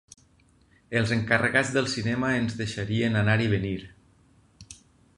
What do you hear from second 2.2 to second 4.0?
ens deixarien anar i venir